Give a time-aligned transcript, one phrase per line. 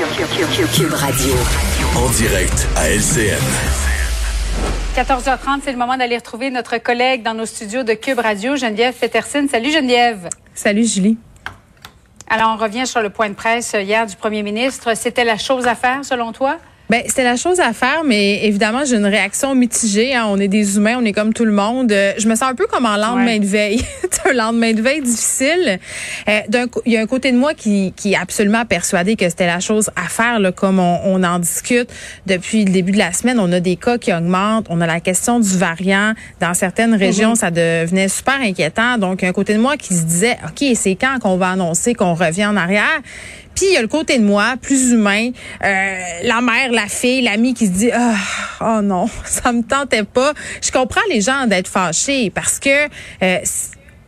[0.00, 1.34] Cube Radio.
[1.94, 3.36] En direct à LCN.
[4.96, 8.94] 14h30, c'est le moment d'aller retrouver notre collègue dans nos studios de Cube Radio, Geneviève
[8.94, 9.46] Peterson.
[9.50, 10.30] Salut Geneviève.
[10.54, 11.18] Salut Julie.
[12.30, 14.96] Alors, on revient sur le point de presse hier du premier ministre.
[14.96, 16.56] C'était la chose à faire, selon toi?
[16.90, 20.12] Ben, c'était la chose à faire, mais évidemment, j'ai une réaction mitigée.
[20.12, 20.26] Hein.
[20.28, 21.92] On est des humains, on est comme tout le monde.
[21.92, 23.80] Euh, je me sens un peu comme en lendemain de veille.
[24.28, 25.78] un lendemain de veille difficile.
[26.28, 26.40] Euh,
[26.86, 29.60] il y a un côté de moi qui, qui est absolument persuadé que c'était la
[29.60, 31.90] chose à faire, là, comme on, on, en discute
[32.26, 33.38] depuis le début de la semaine.
[33.38, 34.66] On a des cas qui augmentent.
[34.68, 36.14] On a la question du variant.
[36.40, 37.36] Dans certaines régions, mm-hmm.
[37.36, 38.98] ça devenait super inquiétant.
[38.98, 41.36] Donc, il y a un côté de moi qui se disait, OK, c'est quand qu'on
[41.36, 43.00] va annoncer qu'on revient en arrière?
[43.60, 45.32] Puis il y a le côté de moi, plus humain,
[45.62, 48.14] euh, la mère, la fille, l'ami qui se dit oh,
[48.62, 50.32] oh non, ça me tentait pas.
[50.62, 52.86] Je comprends les gens d'être fâchés parce que
[53.22, 53.38] euh,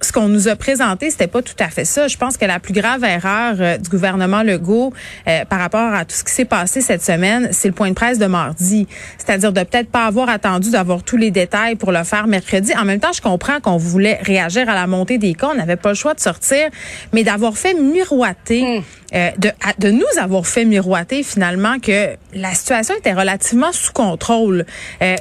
[0.02, 2.08] ce qu'on nous a présenté, c'était pas tout à fait ça.
[2.08, 4.92] Je pense que la plus grave erreur euh, du gouvernement Legault
[5.28, 7.94] euh, par rapport à tout ce qui s'est passé cette semaine, c'est le point de
[7.94, 8.86] presse de mardi.
[9.18, 12.72] C'est-à-dire de peut-être pas avoir attendu d'avoir tous les détails pour le faire mercredi.
[12.76, 15.50] En même temps, je comprends qu'on voulait réagir à la montée des cas.
[15.52, 16.68] On n'avait pas le choix de sortir,
[17.12, 18.82] mais d'avoir fait miroiter, hmm.
[19.14, 24.66] Euh, de, de nous avoir fait miroiter finalement que la situation était relativement sous contrôle.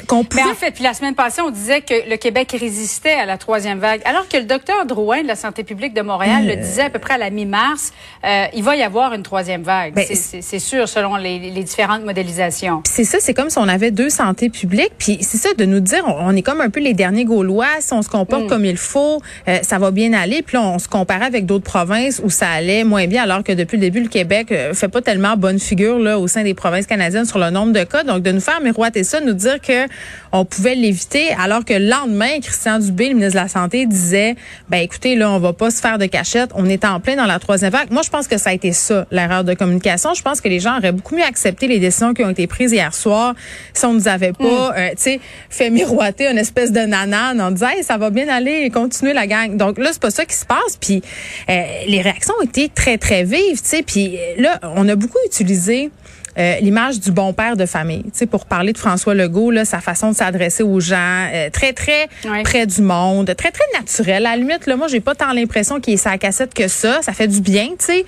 [0.08, 0.44] qu'on pouvait...
[0.44, 3.38] Mais en fait, puis la semaine passée, on disait que le Québec résistait à la
[3.38, 6.56] troisième vague, alors que le docteur Drouin de la santé publique de Montréal le euh.
[6.56, 9.94] disait à peu près à la mi-mars, euh, il va y avoir une troisième vague.
[9.94, 12.82] Ben, c'est sûr, selon les, différentes modélisations.
[12.86, 14.94] C'est ça, c'est comme si on avait deux santé publiques.
[14.98, 17.68] Puis c'est ça, de nous dire, on, est comme un peu les derniers Gaulois.
[17.80, 18.48] Si on se comporte mm.
[18.48, 20.42] comme il faut, euh, ça va bien aller.
[20.42, 23.52] Puis là, on se comparait avec d'autres provinces où ça allait moins bien, alors que
[23.52, 26.88] depuis le début, le Québec fait pas tellement bonne figure là au sein des provinces
[26.88, 28.04] canadiennes sur le nombre de cas.
[28.04, 29.88] Donc, de nous faire miroiter ça, nous dire que
[30.32, 34.36] on pouvait l'éviter, alors que le lendemain, Christian Dubé, le ministre de la Santé, disait
[34.70, 36.52] ben écoutez, là, on va pas se faire de cachette.
[36.56, 37.92] On est en plein dans la troisième vague.
[37.92, 40.14] Moi, je pense que ça a été ça, l'erreur de communication.
[40.14, 42.72] Je pense que les gens auraient beaucoup mieux accepté les décisions qui ont été prises
[42.72, 43.36] hier soir
[43.74, 44.74] si on nous avait pas, mm.
[44.78, 48.28] euh, tu sais, fait miroiter une espèce de nanane en disant, hey, ça va bien
[48.30, 49.58] aller, continuer la gang.
[49.58, 50.78] Donc là, c'est pas ça qui se passe.
[50.80, 51.02] Puis
[51.50, 53.84] euh, les réactions ont été très, très vives, sais.
[53.84, 55.92] Puis là, on a beaucoup utilisé
[56.38, 58.04] euh, l'image du bon père de famille.
[58.04, 61.50] Tu sais, pour parler de François Legault, là, sa façon de s'adresser aux gens, euh,
[61.50, 62.08] très très
[62.44, 64.26] près du monde, très très naturel.
[64.26, 67.02] À la limite, là, moi, j'ai pas tant l'impression qu'il est sa cassette que ça.
[67.02, 68.06] Ça fait du bien, tu sais.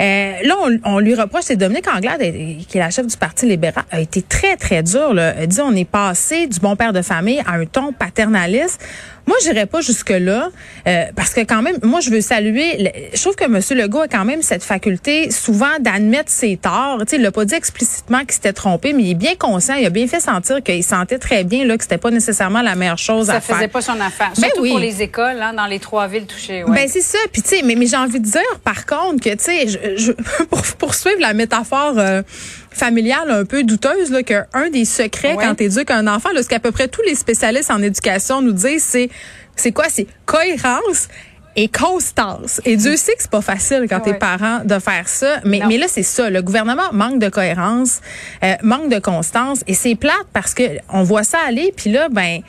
[0.00, 0.54] Euh, là,
[0.84, 4.22] on, lui reproche, c'est Dominique Anglade, qui est la chef du Parti libéral, a été
[4.22, 5.14] très très dur.
[5.14, 5.34] Là.
[5.38, 8.80] Elle dit, on est passé du bon père de famille à un ton paternaliste.
[9.26, 10.50] Moi, j'irais pas jusque-là
[10.86, 12.92] euh, parce que quand même, moi, je veux saluer.
[13.14, 13.60] Je trouve que M.
[13.78, 16.98] Legault a quand même cette faculté souvent d'admettre ses torts.
[17.00, 19.74] Tu sais, il l'a pas dit explicitement qu'il s'était trompé, mais il est bien conscient.
[19.74, 22.74] Il a bien fait sentir qu'il sentait très bien là que c'était pas nécessairement la
[22.74, 23.42] meilleure chose à faire.
[23.42, 24.32] Ça faisait pas son affaire.
[24.36, 26.62] Ben Surtout pour les écoles, hein, dans les trois villes touchées.
[26.64, 26.74] Ouais.
[26.74, 27.18] Ben c'est ça.
[27.32, 29.96] Puis tu sais, mais, mais j'ai envie de dire, par contre, que tu sais, je,
[29.96, 30.12] je,
[30.50, 31.98] pour poursuivre la métaphore.
[31.98, 32.22] Euh,
[32.70, 36.48] familiale un peu douteuse là qu'un des secrets quand tu éduques un enfant là, ce
[36.48, 39.10] qu'à peu près tous les spécialistes en éducation nous disent c'est
[39.56, 39.84] c'est quoi?
[39.88, 41.08] C'est cohérence
[41.56, 42.60] et constance.
[42.64, 45.78] Et Dieu sait que c'est pas facile quand t'es parent de faire ça, mais mais
[45.78, 48.00] là c'est ça, le gouvernement manque de cohérence,
[48.42, 52.08] euh, manque de constance et c'est plate parce que on voit ça aller puis là
[52.08, 52.40] ben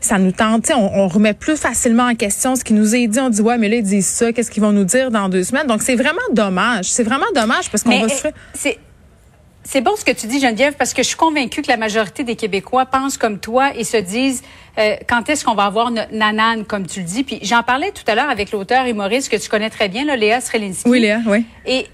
[0.00, 3.20] ça nous tente, on, on, remet plus facilement en question ce qui nous est dit.
[3.20, 5.44] On dit ouais, mais là ils disent ça, qu'est-ce qu'ils vont nous dire dans deux
[5.44, 5.66] semaines?
[5.66, 6.86] Donc c'est vraiment dommage.
[6.90, 8.28] C'est vraiment dommage parce qu'on va se.
[9.62, 12.24] C'est bon ce que tu dis, Geneviève, parce que je suis convaincue que la majorité
[12.24, 14.42] des Québécois pensent comme toi et se disent
[14.78, 17.24] euh, quand est-ce qu'on va avoir notre nanane, comme tu le dis?
[17.24, 20.16] Puis j'en parlais tout à l'heure avec l'auteur humoriste que tu connais très bien, là,
[20.16, 20.88] Léa Srelinski.
[20.88, 21.44] Oui, Léa, oui.
[21.66, 21.86] Et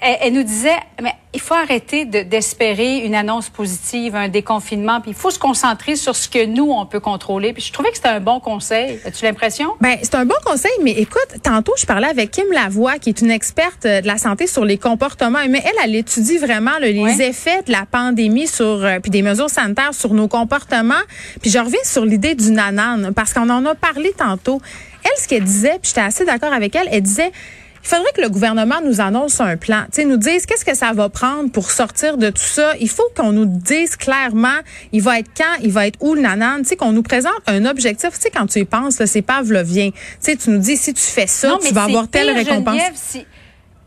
[0.00, 5.16] elle, nous disait, mais il faut arrêter d'espérer une annonce positive, un déconfinement, puis il
[5.16, 7.52] faut se concentrer sur ce que nous, on peut contrôler.
[7.52, 8.98] Puis je trouvais que c'était un bon conseil.
[9.04, 9.70] As-tu l'impression?
[9.80, 13.20] Ben, c'est un bon conseil, mais écoute, tantôt, je parlais avec Kim Lavoie, qui est
[13.20, 17.22] une experte euh, de la santé sur les comportements Mais Elle, elle étudie vraiment les
[17.22, 20.94] effets de la pandémie sur, euh, puis des mesures sanitaires sur nos comportements.
[21.42, 24.60] Puis je reviens sur l'idée du nanane, parce qu'on en a parlé tantôt.
[25.04, 27.32] Elle, ce qu'elle disait, puis j'étais assez d'accord avec elle, elle disait,
[27.82, 30.76] il faudrait que le gouvernement nous annonce un plan, tu sais, nous dise qu'est-ce que
[30.76, 32.74] ça va prendre pour sortir de tout ça.
[32.80, 34.58] Il faut qu'on nous dise clairement,
[34.92, 37.40] il va être quand, il va être où le nanan, tu sais, qu'on nous présente
[37.46, 38.10] un objectif.
[38.14, 39.90] Tu sais, quand tu y penses, là, c'est pas vient.
[39.90, 43.16] Tu sais, tu nous dis si tu fais ça, tu vas avoir telle récompense.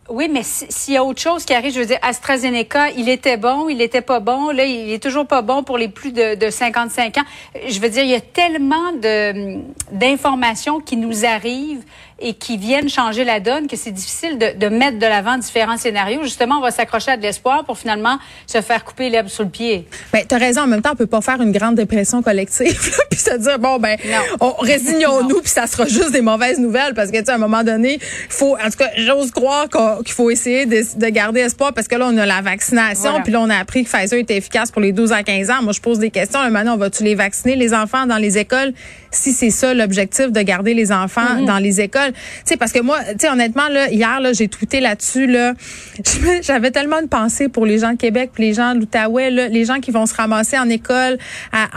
[0.10, 3.38] Oui, mais s'il y a autre chose qui arrive, je veux dire, AstraZeneca, il était
[3.38, 6.36] bon, il était pas bon, là, il est toujours pas bon pour les plus de,
[6.36, 7.24] de 55 ans.
[7.68, 9.62] Je veux dire, il y a tellement de
[9.94, 11.84] d'informations qui nous arrivent
[12.19, 15.77] et qui viennent changer la donne, que c'est difficile de, de, mettre de l'avant différents
[15.77, 16.24] scénarios.
[16.24, 18.18] Justement, on va s'accrocher à de l'espoir pour finalement
[18.48, 19.88] se faire couper l'herbe sous le pied.
[20.12, 20.62] Ben, tu as raison.
[20.62, 23.80] En même temps, on peut pas faire une grande dépression collective puis se dire, bon,
[23.80, 23.98] ben,
[24.39, 27.39] on résignons-nous puis ça sera juste des mauvaises nouvelles parce que, tu sais, à un
[27.39, 28.00] moment donné, il
[28.30, 29.68] faut, en tout cas, j'ose croire
[30.04, 33.31] qu'il faut essayer de, de, garder espoir parce que là, on a la vaccination puis
[33.31, 35.62] là, on a appris que Pfizer était efficace pour les 12 à 15 ans.
[35.63, 36.39] Moi, je pose des questions.
[36.50, 38.74] maintenant, on va-tu les vacciner, les enfants, dans les écoles,
[39.12, 42.03] si c'est ça l'objectif de garder les enfants dans les écoles?
[42.12, 42.16] Tu
[42.46, 45.54] sais, parce que moi, tu sais, honnêtement, là, hier, là, j'ai tweeté là-dessus, là.
[46.42, 49.66] J'avais tellement de pensée pour les gens de Québec puis les gens de l'Outaouais, les
[49.66, 51.18] gens qui vont se ramasser en école,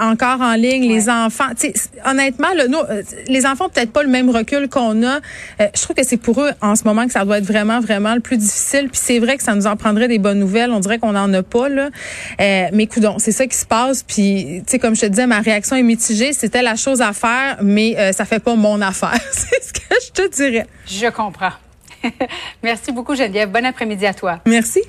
[0.01, 1.51] encore en ligne, les enfants.
[1.59, 1.75] Tu sais,
[2.05, 5.17] honnêtement, là, nous, euh, les enfants peut-être pas le même recul qu'on a.
[5.61, 7.81] Euh, je trouve que c'est pour eux, en ce moment, que ça doit être vraiment,
[7.81, 8.89] vraiment le plus difficile.
[8.91, 10.71] Puis c'est vrai que ça nous en prendrait des bonnes nouvelles.
[10.71, 11.91] On dirait qu'on n'en a pas, là.
[12.41, 14.03] Euh, mais écoute, c'est ça qui se passe.
[14.03, 16.33] Puis, tu sais, comme je te disais, ma réaction est mitigée.
[16.33, 19.19] C'était la chose à faire, mais euh, ça fait pas mon affaire.
[19.33, 20.67] c'est ce que je te dirais.
[20.87, 21.53] Je comprends.
[22.63, 23.51] Merci beaucoup, Geneviève.
[23.51, 24.41] Bon après-midi à toi.
[24.47, 24.83] Merci.